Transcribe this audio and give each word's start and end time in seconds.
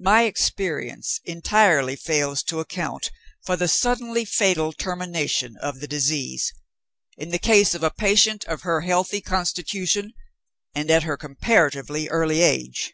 My 0.00 0.24
experience 0.24 1.18
entirely 1.24 1.96
fails 1.96 2.42
to 2.42 2.60
account 2.60 3.10
for 3.42 3.56
the 3.56 3.68
suddenly 3.68 4.26
fatal 4.26 4.74
termination 4.74 5.56
of 5.62 5.80
the 5.80 5.88
disease, 5.88 6.52
in 7.16 7.30
the 7.30 7.38
case 7.38 7.74
of 7.74 7.82
a 7.82 7.90
patient 7.90 8.44
of 8.44 8.60
her 8.64 8.82
healthy 8.82 9.22
constitution, 9.22 10.12
and 10.74 10.90
at 10.90 11.04
her 11.04 11.16
comparatively 11.16 12.06
early 12.10 12.42
age." 12.42 12.92